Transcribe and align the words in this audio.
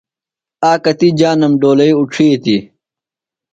آکتیۡ 0.73 1.13
جانم 1.19 1.53
ڈولئی 1.61 1.91
اُڇِھیتیۡ۔ 1.97 2.63